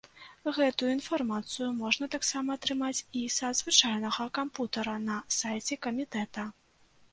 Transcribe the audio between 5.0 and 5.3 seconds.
на